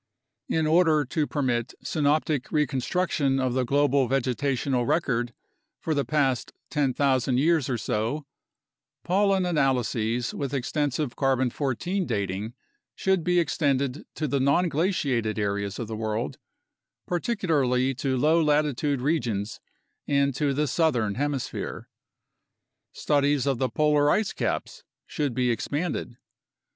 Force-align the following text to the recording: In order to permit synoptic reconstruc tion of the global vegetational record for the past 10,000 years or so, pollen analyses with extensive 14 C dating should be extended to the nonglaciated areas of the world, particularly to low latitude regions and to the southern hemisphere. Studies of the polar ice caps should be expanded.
In 0.49 0.65
order 0.65 1.05
to 1.05 1.27
permit 1.27 1.75
synoptic 1.83 2.45
reconstruc 2.45 3.11
tion 3.11 3.39
of 3.39 3.53
the 3.53 3.63
global 3.63 4.09
vegetational 4.09 4.87
record 4.87 5.31
for 5.79 5.93
the 5.93 6.03
past 6.03 6.53
10,000 6.71 7.37
years 7.37 7.69
or 7.69 7.77
so, 7.77 8.25
pollen 9.03 9.45
analyses 9.45 10.33
with 10.33 10.55
extensive 10.55 11.13
14 11.13 11.51
C 11.77 12.03
dating 12.05 12.55
should 12.95 13.23
be 13.23 13.39
extended 13.39 14.03
to 14.15 14.27
the 14.27 14.39
nonglaciated 14.39 15.37
areas 15.37 15.77
of 15.77 15.87
the 15.87 15.95
world, 15.95 16.39
particularly 17.05 17.93
to 17.93 18.17
low 18.17 18.41
latitude 18.41 19.01
regions 19.01 19.59
and 20.07 20.33
to 20.33 20.51
the 20.51 20.65
southern 20.65 21.13
hemisphere. 21.13 21.87
Studies 22.91 23.45
of 23.45 23.59
the 23.59 23.69
polar 23.69 24.09
ice 24.09 24.33
caps 24.33 24.83
should 25.05 25.35
be 25.35 25.51
expanded. 25.51 26.17